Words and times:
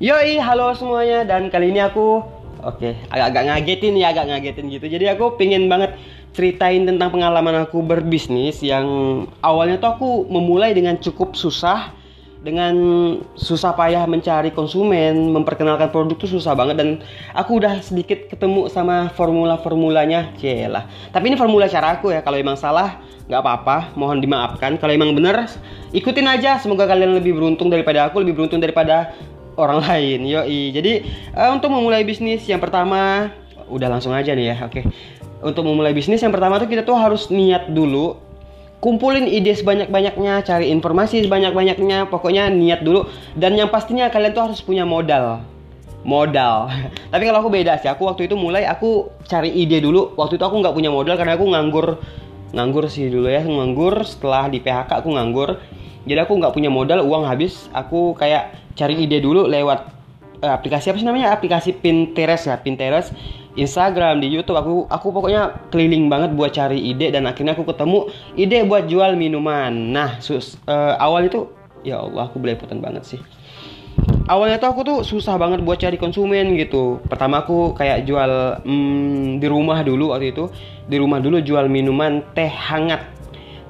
Yoi, 0.00 0.40
halo 0.40 0.72
semuanya 0.72 1.28
dan 1.28 1.52
kali 1.52 1.76
ini 1.76 1.76
aku 1.76 2.24
oke 2.64 2.88
agak-agak 3.12 3.52
ngagetin 3.52 4.00
ya, 4.00 4.16
agak 4.16 4.32
ngagetin 4.32 4.72
gitu. 4.72 4.88
Jadi 4.88 5.12
aku 5.12 5.36
pingin 5.36 5.68
banget 5.68 5.92
ceritain 6.32 6.88
tentang 6.88 7.12
pengalaman 7.12 7.68
aku 7.68 7.84
berbisnis 7.84 8.64
yang 8.64 8.88
awalnya 9.44 9.76
tuh 9.76 9.92
aku 9.92 10.10
memulai 10.24 10.72
dengan 10.72 10.96
cukup 10.96 11.36
susah 11.36 11.92
dengan 12.40 12.72
susah 13.36 13.76
payah 13.76 14.08
mencari 14.08 14.48
konsumen, 14.56 15.36
memperkenalkan 15.36 15.92
produk 15.92 16.16
tuh 16.16 16.32
susah 16.32 16.56
banget 16.56 16.80
dan 16.80 16.88
aku 17.36 17.60
udah 17.60 17.84
sedikit 17.84 18.24
ketemu 18.32 18.72
sama 18.72 19.12
formula-formulanya, 19.12 20.32
lah. 20.72 20.88
Tapi 21.12 21.28
ini 21.28 21.36
formula 21.36 21.68
cara 21.68 22.00
aku 22.00 22.08
ya. 22.08 22.24
Kalau 22.24 22.40
emang 22.40 22.56
salah 22.56 23.04
nggak 23.28 23.36
apa-apa, 23.44 23.92
mohon 24.00 24.24
dimaafkan. 24.24 24.80
Kalau 24.80 24.96
emang 24.96 25.12
bener, 25.12 25.44
ikutin 25.92 26.24
aja. 26.24 26.56
Semoga 26.56 26.88
kalian 26.88 27.20
lebih 27.20 27.36
beruntung 27.36 27.68
daripada 27.68 28.08
aku, 28.08 28.24
lebih 28.24 28.40
beruntung 28.40 28.64
daripada 28.64 29.12
orang 29.60 29.84
lain. 29.86 30.24
Yoi. 30.24 30.72
Jadi 30.72 30.92
uh, 31.36 31.52
untuk 31.52 31.68
memulai 31.68 32.02
bisnis 32.02 32.42
yang 32.48 32.58
pertama, 32.58 33.28
udah 33.68 33.88
langsung 33.92 34.16
aja 34.16 34.32
nih 34.32 34.56
ya. 34.56 34.56
Oke. 34.64 34.88
Untuk 35.40 35.64
memulai 35.64 35.92
bisnis 35.92 36.20
yang 36.20 36.32
pertama 36.32 36.56
tuh 36.60 36.68
kita 36.68 36.84
tuh 36.84 36.96
harus 36.96 37.28
niat 37.28 37.68
dulu 37.72 38.30
kumpulin 38.80 39.28
ide 39.28 39.52
sebanyak-banyaknya, 39.52 40.40
cari 40.42 40.72
informasi 40.72 41.28
sebanyak-banyaknya, 41.28 42.08
pokoknya 42.08 42.48
niat 42.48 42.80
dulu. 42.80 43.06
Dan 43.36 43.54
yang 43.54 43.68
pastinya 43.68 44.08
kalian 44.08 44.32
tuh 44.32 44.50
harus 44.50 44.60
punya 44.64 44.88
modal. 44.88 45.44
Modal. 46.02 46.72
Tapi 47.12 47.22
kalau 47.28 47.44
aku 47.44 47.52
beda 47.52 47.76
sih, 47.78 47.92
aku 47.92 48.08
waktu 48.08 48.26
itu 48.26 48.34
mulai 48.34 48.64
aku 48.64 49.12
cari 49.28 49.52
ide 49.52 49.84
dulu. 49.84 50.16
Waktu 50.16 50.40
itu 50.40 50.44
aku 50.48 50.56
nggak 50.64 50.74
punya 50.74 50.90
modal 50.90 51.14
karena 51.20 51.36
aku 51.36 51.46
nganggur, 51.52 52.00
nganggur 52.56 52.88
sih 52.88 53.12
dulu 53.12 53.28
ya, 53.28 53.44
nganggur. 53.44 54.00
Setelah 54.02 54.48
di 54.48 54.58
PHK 54.64 55.04
aku 55.04 55.08
nganggur. 55.12 55.60
Jadi 56.08 56.18
aku 56.20 56.36
nggak 56.40 56.52
punya 56.56 56.72
modal, 56.72 57.04
uang 57.04 57.28
habis. 57.28 57.68
Aku 57.76 58.16
kayak 58.16 58.56
cari 58.78 58.96
ide 59.04 59.20
dulu 59.20 59.44
lewat 59.48 59.90
uh, 60.40 60.52
aplikasi 60.56 60.92
apa 60.92 60.98
sih 61.00 61.06
namanya? 61.06 61.32
Aplikasi 61.36 61.76
Pinterest 61.76 62.48
ya, 62.48 62.56
Pinterest 62.56 63.12
Instagram, 63.58 64.22
di 64.22 64.30
YouTube 64.30 64.54
aku 64.54 64.86
aku 64.86 65.10
pokoknya 65.10 65.68
keliling 65.74 66.06
banget 66.06 66.38
buat 66.38 66.54
cari 66.54 66.78
ide 66.78 67.10
dan 67.10 67.26
akhirnya 67.26 67.58
aku 67.58 67.66
ketemu 67.66 68.06
ide 68.38 68.62
buat 68.62 68.86
jual 68.86 69.18
minuman. 69.18 69.74
Nah, 69.90 70.22
sus, 70.22 70.54
uh, 70.70 70.94
awal 71.02 71.26
itu 71.26 71.50
ya 71.82 71.98
Allah 71.98 72.30
aku 72.30 72.38
belepotan 72.38 72.78
banget 72.78 73.02
sih. 73.02 73.20
Awalnya 74.30 74.62
tuh 74.62 74.70
aku 74.70 74.80
tuh 74.86 74.98
susah 75.02 75.34
banget 75.34 75.66
buat 75.66 75.82
cari 75.82 75.98
konsumen 75.98 76.54
gitu. 76.54 77.02
Pertama 77.10 77.42
aku 77.42 77.74
kayak 77.74 78.06
jual 78.06 78.62
hmm, 78.62 79.42
di 79.42 79.46
rumah 79.50 79.82
dulu 79.82 80.14
waktu 80.14 80.30
itu. 80.30 80.46
Di 80.86 81.02
rumah 81.02 81.18
dulu 81.18 81.42
jual 81.42 81.66
minuman 81.66 82.22
teh 82.30 82.46
hangat. 82.46 83.02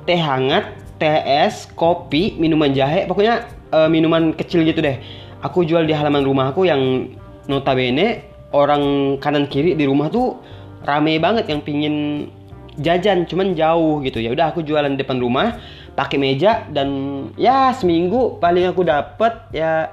Teh 0.04 0.20
hangat, 0.20 0.68
teh 1.00 1.16
es, 1.24 1.64
kopi, 1.72 2.36
minuman 2.36 2.76
jahe, 2.76 3.08
pokoknya 3.08 3.48
uh, 3.72 3.88
minuman 3.88 4.36
kecil 4.36 4.62
gitu 4.68 4.84
deh. 4.84 5.00
Aku 5.40 5.64
jual 5.64 5.88
di 5.88 5.96
halaman 5.96 6.20
rumah 6.20 6.52
aku 6.52 6.68
yang 6.68 7.08
notabene 7.48 8.28
orang 8.52 9.16
kanan 9.18 9.48
kiri 9.48 9.72
di 9.72 9.88
rumah 9.88 10.12
tuh 10.12 10.36
rame 10.84 11.16
banget 11.16 11.48
yang 11.48 11.64
pingin 11.64 12.28
jajan 12.76 13.24
cuman 13.24 13.56
jauh 13.56 14.04
gitu. 14.04 14.20
Ya 14.20 14.36
udah 14.36 14.52
aku 14.52 14.60
jualan 14.60 14.92
depan 15.00 15.16
rumah 15.16 15.56
pakai 15.96 16.20
meja 16.20 16.68
dan 16.68 16.88
ya 17.40 17.72
seminggu 17.72 18.36
paling 18.36 18.68
aku 18.68 18.84
dapet 18.84 19.32
ya 19.56 19.88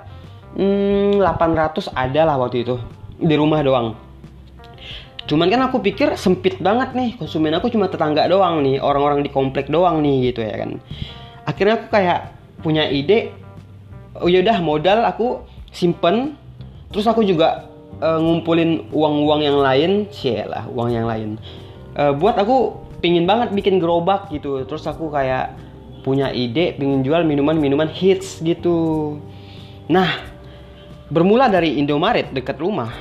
hmm, 0.59 1.23
800 1.23 1.95
ada 1.95 2.21
lah 2.27 2.35
waktu 2.35 2.67
itu. 2.67 2.75
Di 3.17 3.33
rumah 3.39 3.63
doang 3.63 4.06
cuman 5.27 5.47
kan 5.51 5.61
aku 5.67 5.83
pikir 5.83 6.15
sempit 6.15 6.57
banget 6.63 6.95
nih 6.95 7.19
konsumen 7.19 7.53
aku 7.53 7.67
cuma 7.67 7.91
tetangga 7.91 8.25
doang 8.31 8.63
nih 8.63 8.79
orang-orang 8.79 9.21
di 9.21 9.29
komplek 9.29 9.67
doang 9.67 9.99
nih 9.99 10.31
gitu 10.31 10.41
ya 10.41 10.55
kan 10.63 10.79
akhirnya 11.43 11.83
aku 11.83 11.87
kayak 11.91 12.19
punya 12.63 12.87
ide 12.87 13.35
oh 14.17 14.31
yaudah 14.31 14.57
modal 14.63 15.03
aku 15.03 15.43
simpen 15.75 16.39
terus 16.89 17.05
aku 17.05 17.21
juga 17.27 17.67
uh, 18.01 18.19
ngumpulin 18.21 18.89
uang-uang 18.93 19.41
yang 19.43 19.57
lain, 19.59 19.91
lah 20.47 20.65
uang 20.69 20.89
yang 20.93 21.05
lain. 21.07 21.29
Uh, 21.97 22.13
buat 22.13 22.37
aku 22.37 22.77
pingin 23.01 23.25
banget 23.25 23.53
bikin 23.53 23.81
gerobak 23.81 24.29
gitu. 24.29 24.63
Terus 24.65 24.85
aku 24.85 25.09
kayak 25.09 25.53
punya 26.05 26.31
ide 26.31 26.77
pingin 26.77 27.01
jual 27.03 27.25
minuman-minuman 27.25 27.89
hits 27.89 28.39
gitu. 28.41 29.17
Nah, 29.89 30.07
bermula 31.09 31.49
dari 31.49 31.79
Indomaret 31.79 32.31
dekat 32.31 32.59
rumah. 32.61 32.93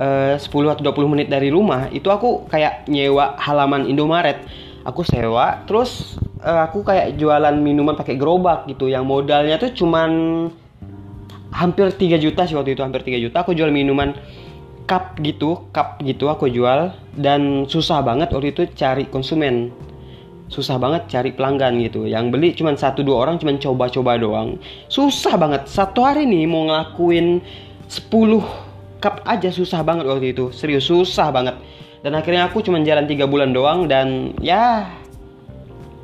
Uh, 0.00 0.40
10 0.40 0.48
atau 0.48 0.80
20 0.80 1.12
menit 1.12 1.28
dari 1.28 1.52
rumah 1.52 1.92
itu 1.92 2.08
aku 2.08 2.48
kayak 2.48 2.88
nyewa 2.88 3.36
halaman 3.36 3.84
Indomaret. 3.84 4.40
Aku 4.80 5.04
sewa, 5.04 5.60
terus 5.68 6.16
uh, 6.40 6.64
aku 6.64 6.80
kayak 6.80 7.20
jualan 7.20 7.52
minuman 7.60 7.92
pakai 7.92 8.16
gerobak 8.16 8.64
gitu. 8.64 8.88
Yang 8.88 9.04
modalnya 9.04 9.60
tuh 9.60 9.76
cuman 9.76 10.10
hampir 11.52 11.92
3 11.92 12.16
juta 12.16 12.48
sih 12.48 12.56
waktu 12.56 12.72
itu 12.72 12.80
hampir 12.80 13.04
3 13.04 13.20
juta. 13.20 13.44
Aku 13.44 13.52
jual 13.52 13.68
minuman 13.68 14.16
cup 14.88 15.20
gitu 15.20 15.68
cup 15.68 16.00
gitu 16.00 16.32
aku 16.32 16.48
jual. 16.48 16.96
Dan 17.12 17.68
susah 17.68 18.00
banget 18.00 18.32
waktu 18.32 18.56
itu 18.56 18.72
cari 18.72 19.04
konsumen. 19.04 19.68
Susah 20.48 20.80
banget 20.80 21.12
cari 21.12 21.36
pelanggan 21.36 21.76
gitu. 21.84 22.08
Yang 22.08 22.24
beli 22.32 22.48
cuma 22.56 22.72
satu 22.72 23.04
dua 23.04 23.28
orang 23.28 23.36
cuma 23.36 23.52
coba-coba 23.54 24.16
doang. 24.16 24.56
Susah 24.88 25.36
banget. 25.36 25.68
Satu 25.68 26.02
hari 26.02 26.24
nih 26.24 26.48
mau 26.48 26.66
ngelakuin 26.66 27.44
10 27.84 28.69
cup 29.00 29.24
aja 29.24 29.48
susah 29.48 29.80
banget 29.80 30.04
waktu 30.06 30.36
itu. 30.36 30.52
Serius 30.52 30.86
susah 30.86 31.32
banget. 31.32 31.56
Dan 32.00 32.16
akhirnya 32.16 32.48
aku 32.48 32.64
cuma 32.64 32.80
jalan 32.80 33.04
tiga 33.04 33.28
bulan 33.28 33.52
doang 33.52 33.84
dan 33.84 34.32
ya 34.40 34.88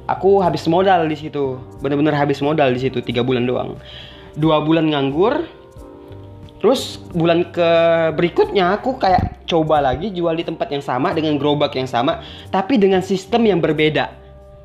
aku 0.09 0.41
habis 0.41 0.65
modal 0.69 1.09
di 1.09 1.17
situ. 1.17 1.61
Bener-bener 1.81 2.17
habis 2.17 2.41
modal 2.41 2.73
di 2.73 2.81
situ 2.81 3.05
tiga 3.05 3.21
bulan 3.21 3.45
doang. 3.45 3.77
Dua 4.37 4.61
bulan 4.65 4.93
nganggur 4.93 5.45
terus 6.57 6.99
bulan 7.13 7.53
ke 7.53 7.71
berikutnya 8.17 8.81
aku 8.81 8.97
kayak 8.97 9.45
coba 9.45 9.93
lagi 9.93 10.09
jual 10.09 10.33
di 10.33 10.43
tempat 10.43 10.73
yang 10.73 10.81
sama 10.81 11.13
dengan 11.13 11.37
gerobak 11.37 11.77
yang 11.77 11.85
sama 11.85 12.25
tapi 12.49 12.81
dengan 12.81 13.05
sistem 13.05 13.45
yang 13.45 13.61
berbeda. 13.61 14.09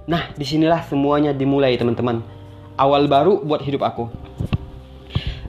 Nah 0.08 0.32
di 0.36 0.44
sinilah 0.48 0.84
semuanya 0.88 1.36
dimulai 1.36 1.76
teman-teman. 1.76 2.24
Awal 2.80 3.06
baru 3.12 3.44
buat 3.44 3.62
hidup 3.62 3.84
aku. 3.86 4.08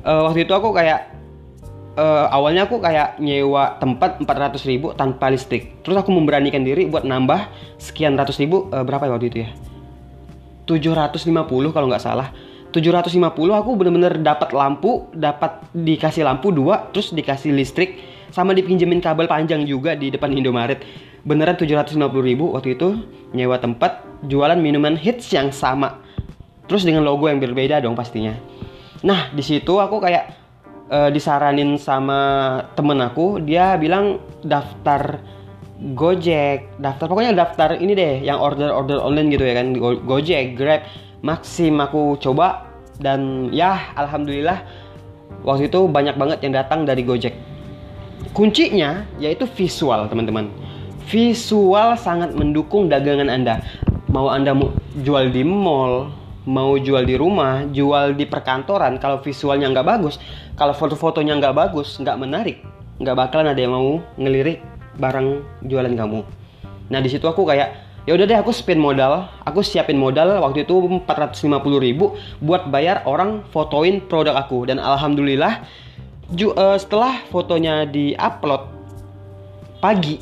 Uh, 0.03 0.27
waktu 0.27 0.45
itu 0.45 0.53
aku 0.53 0.75
kayak 0.75 1.22
uh, 1.97 2.27
awalnya 2.33 2.69
aku 2.69 2.79
kayak 2.79 3.19
nyewa 3.19 3.77
tempat 3.81 4.21
400 4.21 4.71
ribu 4.71 4.93
tanpa 4.93 5.29
listrik 5.33 5.83
terus 5.85 5.97
aku 5.99 6.13
memberanikan 6.13 6.63
diri 6.63 6.89
buat 6.89 7.03
nambah 7.03 7.49
sekian 7.81 8.15
ratus 8.15 8.39
ribu 8.41 8.69
uh, 8.71 8.85
berapa 8.85 9.09
ya 9.09 9.13
waktu 9.13 9.27
itu 9.29 9.39
ya 9.45 9.51
750 10.69 11.29
kalau 11.75 11.87
nggak 11.91 12.05
salah 12.05 12.31
750 12.73 13.21
aku 13.53 13.71
bener-bener 13.77 14.17
dapat 14.25 14.57
lampu, 14.57 15.13
dapat 15.13 15.61
dikasih 15.77 16.25
lampu 16.25 16.49
dua, 16.49 16.89
terus 16.91 17.13
dikasih 17.13 17.53
listrik, 17.53 18.01
sama 18.33 18.57
dipinjemin 18.57 19.05
kabel 19.05 19.29
panjang 19.29 19.69
juga 19.69 19.93
di 19.93 20.09
depan 20.09 20.33
Indomaret. 20.33 20.81
Beneran 21.23 21.55
750 21.55 22.01
ribu 22.25 22.57
waktu 22.57 22.75
itu 22.75 22.99
nyewa 23.37 23.61
tempat 23.61 24.03
jualan 24.27 24.59
minuman 24.59 24.97
hits 24.97 25.31
yang 25.31 25.53
sama. 25.53 26.03
Terus 26.67 26.83
dengan 26.83 27.05
logo 27.05 27.29
yang 27.29 27.39
berbeda 27.39 27.79
dong 27.85 27.95
pastinya. 27.95 28.35
Nah 29.05 29.31
di 29.31 29.45
situ 29.45 29.79
aku 29.79 30.03
kayak 30.03 30.42
uh, 30.93 31.09
disaranin 31.09 31.81
sama 31.81 32.61
temen 32.77 33.01
aku, 33.01 33.41
dia 33.41 33.81
bilang 33.81 34.21
daftar 34.45 35.19
Gojek, 35.83 36.79
daftar 36.79 37.11
pokoknya 37.11 37.35
daftar 37.35 37.75
ini 37.75 37.99
deh 37.99 38.23
yang 38.23 38.39
order-order 38.39 39.03
online 39.03 39.35
gitu 39.35 39.43
ya 39.43 39.59
kan 39.59 39.75
Gojek, 40.07 40.55
Grab 40.55 40.87
Maxim 41.27 41.75
aku 41.83 42.15
coba 42.23 42.71
dan 43.03 43.51
ya 43.51 43.91
alhamdulillah 43.99 44.63
waktu 45.43 45.67
itu 45.67 45.91
banyak 45.91 46.15
banget 46.15 46.39
yang 46.47 46.55
datang 46.55 46.87
dari 46.87 47.03
Gojek. 47.03 47.35
Kuncinya 48.31 49.03
yaitu 49.19 49.43
visual 49.59 50.07
teman-teman. 50.07 50.55
Visual 51.11 51.99
sangat 51.99 52.31
mendukung 52.31 52.87
dagangan 52.87 53.27
Anda. 53.27 53.59
Mau 54.07 54.31
Anda 54.31 54.55
jual 55.03 55.35
di 55.35 55.43
mall, 55.43 56.15
mau 56.49 56.75
jual 56.75 57.07
di 57.07 57.15
rumah, 57.15 57.67
jual 57.71 58.19
di 58.19 58.27
perkantoran, 58.27 58.99
kalau 58.99 59.23
visualnya 59.23 59.71
nggak 59.71 59.87
bagus, 59.87 60.19
kalau 60.59 60.75
foto-fotonya 60.75 61.39
nggak 61.39 61.55
bagus, 61.55 61.99
nggak 62.03 62.19
menarik, 62.19 62.59
nggak 62.99 63.15
bakalan 63.15 63.55
ada 63.55 63.61
yang 63.63 63.75
mau 63.75 64.03
ngelirik 64.19 64.59
barang 64.99 65.43
jualan 65.67 65.95
kamu. 65.95 66.21
Nah 66.93 66.99
di 67.01 67.09
situ 67.09 67.25
aku 67.25 67.47
kayak 67.47 67.73
ya 68.03 68.19
udah 68.19 68.27
deh 68.27 68.35
aku 68.35 68.51
spend 68.51 68.83
modal 68.83 69.31
aku 69.47 69.63
siapin 69.63 69.95
modal 69.95 70.43
waktu 70.43 70.67
itu 70.67 70.75
450 71.07 71.47
ribu 71.79 72.19
buat 72.43 72.67
bayar 72.69 73.07
orang 73.07 73.47
fotoin 73.55 74.03
produk 74.05 74.37
aku. 74.37 74.67
Dan 74.69 74.83
alhamdulillah 74.83 75.63
ju, 76.35 76.53
uh, 76.53 76.77
setelah 76.77 77.23
fotonya 77.31 77.87
di 77.87 78.19
upload 78.19 78.67
pagi 79.79 80.19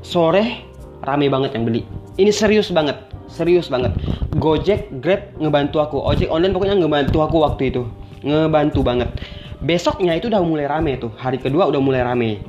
sore 0.00 0.64
rame 1.04 1.26
banget 1.30 1.54
yang 1.58 1.66
beli. 1.66 1.82
Ini 2.18 2.30
serius 2.34 2.70
banget 2.74 2.98
serius 3.28 3.68
banget. 3.70 3.94
Gojek 4.34 5.00
Grab 5.04 5.36
ngebantu 5.38 5.78
aku. 5.78 5.96
Ojek 6.02 6.32
online 6.32 6.56
pokoknya 6.56 6.76
ngebantu 6.80 7.18
aku 7.22 7.36
waktu 7.44 7.62
itu. 7.70 7.82
Ngebantu 8.24 8.80
banget. 8.82 9.12
Besoknya 9.62 10.18
itu 10.18 10.26
udah 10.32 10.42
mulai 10.42 10.66
rame 10.66 10.98
tuh. 10.98 11.12
Hari 11.14 11.38
kedua 11.38 11.68
udah 11.70 11.78
mulai 11.78 12.02
rame. 12.02 12.42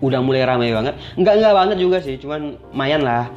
Udah 0.00 0.24
mulai 0.24 0.48
rame 0.48 0.72
banget. 0.72 0.94
Nggak 1.20 1.34
nggak 1.42 1.54
banget 1.54 1.76
juga 1.76 1.98
sih. 2.00 2.16
Cuman 2.16 2.56
lumayan 2.72 3.04
lah. 3.04 3.28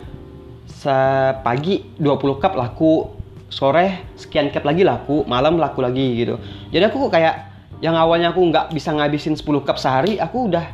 Pagi 1.44 1.83
20 2.00 2.39
cup 2.39 2.56
laku. 2.56 3.11
Sore 3.51 4.15
sekian 4.15 4.49
cup 4.49 4.63
lagi 4.63 4.88
laku. 4.88 5.27
Malam 5.27 5.59
laku 5.59 5.83
lagi 5.83 6.23
gitu. 6.23 6.39
Jadi 6.71 6.83
aku 6.88 7.11
kayak 7.11 7.51
yang 7.83 7.99
awalnya 7.99 8.31
aku 8.31 8.39
nggak 8.47 8.71
bisa 8.71 8.95
ngabisin 8.95 9.35
10 9.35 9.44
cup 9.67 9.75
sehari 9.75 10.15
aku 10.15 10.47
udah 10.47 10.71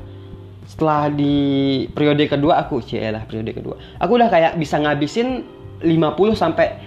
setelah 0.70 1.10
di 1.10 1.90
periode 1.90 2.30
kedua 2.30 2.62
aku 2.62 2.78
lah 2.94 3.26
periode 3.26 3.58
kedua. 3.58 3.74
Aku 3.98 4.22
udah 4.22 4.30
kayak 4.30 4.62
bisa 4.62 4.78
ngabisin 4.78 5.42
50 5.82 6.36
sampai 6.36 6.80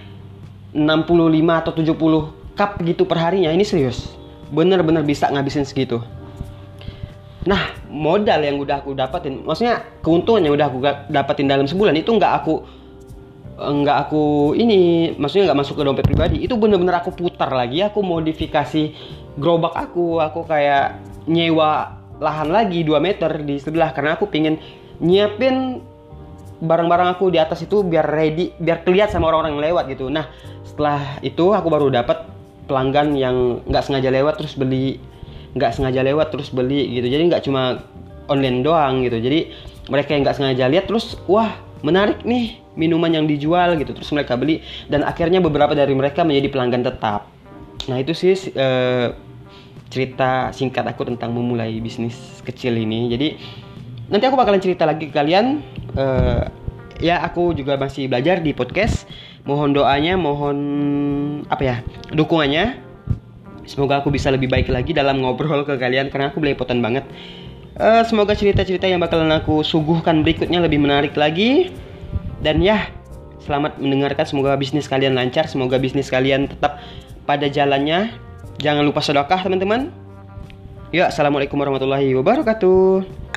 65 0.73 1.61
atau 1.61 1.71
70 1.73 2.57
cup 2.57 2.71
gitu 2.81 3.03
per 3.05 3.17
harinya. 3.21 3.49
Ini 3.53 3.65
serius. 3.65 4.13
Bener-bener 4.53 5.01
bisa 5.01 5.29
ngabisin 5.29 5.65
segitu. 5.65 6.01
Nah 7.43 7.75
modal 7.91 8.39
yang 8.39 8.57
udah 8.61 8.79
aku 8.79 8.95
dapetin 8.95 9.43
maksudnya 9.43 9.83
keuntungan 9.99 10.41
yang 10.47 10.55
udah 10.55 10.67
aku 10.71 10.79
dapetin 11.11 11.51
dalam 11.51 11.67
sebulan 11.67 11.93
itu 11.99 12.15
nggak 12.15 12.33
aku 12.39 12.63
nggak 13.53 13.97
aku 14.09 14.55
ini 14.57 15.13
maksudnya 15.19 15.51
nggak 15.51 15.59
masuk 15.59 15.75
ke 15.77 15.83
dompet 15.83 16.05
pribadi. 16.07 16.37
Itu 16.41 16.55
bener-bener 16.55 16.97
aku 16.97 17.11
putar 17.13 17.51
lagi 17.51 17.83
aku 17.83 17.99
modifikasi 17.99 18.95
gerobak 19.37 19.75
aku 19.75 20.21
aku 20.21 20.45
kayak 20.45 21.01
nyewa 21.27 21.99
lahan 22.21 22.53
lagi 22.53 22.85
2 22.85 22.95
meter 23.01 23.41
di 23.43 23.57
sebelah 23.59 23.91
karena 23.91 24.15
aku 24.15 24.29
pingin 24.29 24.61
nyiapin 25.01 25.81
barang-barang 26.63 27.19
aku 27.19 27.27
di 27.27 27.37
atas 27.37 27.67
itu 27.67 27.83
biar 27.83 28.07
ready 28.07 28.55
biar 28.55 28.87
kelihatan 28.87 29.19
sama 29.19 29.27
orang-orang 29.29 29.59
yang 29.59 29.63
lewat 29.75 29.83
gitu. 29.91 30.07
Nah 30.07 30.31
setelah 30.63 31.19
itu 31.19 31.51
aku 31.51 31.67
baru 31.67 31.91
dapat 31.91 32.23
pelanggan 32.71 33.13
yang 33.19 33.59
nggak 33.67 33.83
sengaja 33.83 34.07
lewat 34.07 34.39
terus 34.39 34.55
beli 34.55 34.97
nggak 35.53 35.75
sengaja 35.75 36.01
lewat 36.01 36.31
terus 36.31 36.49
beli 36.49 36.87
gitu. 36.95 37.11
Jadi 37.11 37.23
nggak 37.27 37.43
cuma 37.43 37.83
online 38.31 38.63
doang 38.63 39.03
gitu. 39.03 39.19
Jadi 39.19 39.51
mereka 39.91 40.15
yang 40.15 40.23
nggak 40.23 40.37
sengaja 40.39 40.63
lihat 40.71 40.87
terus 40.87 41.19
wah 41.27 41.51
menarik 41.83 42.23
nih 42.23 42.63
minuman 42.79 43.11
yang 43.11 43.25
dijual 43.27 43.75
gitu. 43.75 43.91
Terus 43.91 44.09
mereka 44.15 44.39
beli 44.39 44.63
dan 44.87 45.03
akhirnya 45.03 45.43
beberapa 45.43 45.75
dari 45.75 45.91
mereka 45.91 46.23
menjadi 46.23 46.47
pelanggan 46.47 46.87
tetap. 46.87 47.27
Nah 47.91 47.99
itu 47.99 48.15
sih 48.15 48.31
uh, 48.55 49.11
cerita 49.91 50.49
singkat 50.55 50.87
aku 50.87 51.05
tentang 51.05 51.35
memulai 51.35 51.77
bisnis 51.83 52.15
kecil 52.47 52.73
ini. 52.79 53.11
Jadi 53.11 53.27
nanti 54.11 54.23
aku 54.27 54.35
bakalan 54.35 54.59
cerita 54.59 54.83
lagi 54.83 55.07
ke 55.11 55.13
kalian. 55.15 55.61
Uh, 55.93 56.47
ya 56.99 57.21
aku 57.23 57.53
juga 57.55 57.75
masih 57.79 58.07
belajar 58.07 58.39
di 58.39 58.51
podcast. 58.51 59.07
Mohon 59.43 59.83
doanya 59.83 60.15
mohon 60.15 60.57
apa 61.51 61.63
ya 61.63 61.75
dukungannya. 62.11 62.79
Semoga 63.63 64.03
aku 64.03 64.11
bisa 64.11 64.27
lebih 64.27 64.51
baik 64.51 64.67
lagi 64.67 64.91
dalam 64.91 65.23
ngobrol 65.23 65.63
ke 65.63 65.79
kalian 65.79 66.11
karena 66.11 66.31
aku 66.31 66.43
belepotan 66.43 66.83
banget. 66.83 67.07
Uh, 67.79 68.03
semoga 68.05 68.35
cerita-cerita 68.35 68.85
yang 68.85 69.01
bakalan 69.01 69.31
aku 69.33 69.63
suguhkan 69.63 70.21
berikutnya 70.21 70.59
lebih 70.59 70.83
menarik 70.83 71.15
lagi. 71.15 71.71
Dan 72.43 72.59
ya 72.59 72.91
selamat 73.43 73.79
mendengarkan. 73.79 74.27
Semoga 74.27 74.59
bisnis 74.59 74.87
kalian 74.87 75.15
lancar 75.15 75.47
semoga 75.47 75.79
bisnis 75.79 76.11
kalian 76.11 76.51
tetap 76.51 76.79
pada 77.23 77.47
jalannya. 77.47 78.11
Jangan 78.59 78.83
lupa 78.83 78.99
sedekah 78.99 79.39
teman-teman. 79.39 79.91
Ya 80.93 81.09
assalamualaikum 81.09 81.57
warahmatullahi 81.57 82.13
wabarakatuh 82.13 83.32